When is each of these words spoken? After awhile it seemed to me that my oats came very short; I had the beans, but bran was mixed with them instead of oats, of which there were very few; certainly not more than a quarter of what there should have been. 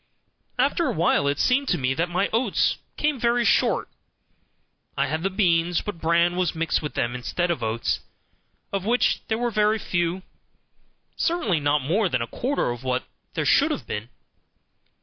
After 0.57 0.87
awhile 0.87 1.27
it 1.27 1.37
seemed 1.37 1.67
to 1.67 1.77
me 1.77 1.93
that 1.93 2.09
my 2.09 2.27
oats 2.33 2.77
came 2.97 3.19
very 3.19 3.45
short; 3.45 3.87
I 4.97 5.05
had 5.05 5.21
the 5.21 5.29
beans, 5.29 5.81
but 5.81 5.99
bran 6.01 6.35
was 6.35 6.55
mixed 6.55 6.81
with 6.81 6.95
them 6.95 7.13
instead 7.13 7.51
of 7.51 7.61
oats, 7.61 7.99
of 8.73 8.83
which 8.83 9.21
there 9.27 9.37
were 9.37 9.51
very 9.51 9.77
few; 9.77 10.23
certainly 11.15 11.59
not 11.59 11.83
more 11.83 12.09
than 12.09 12.19
a 12.23 12.25
quarter 12.25 12.71
of 12.71 12.83
what 12.83 13.03
there 13.35 13.45
should 13.45 13.69
have 13.69 13.85
been. 13.85 14.09